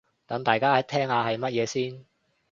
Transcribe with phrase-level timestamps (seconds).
[0.25, 2.03] 等大家聽下係乜嘢先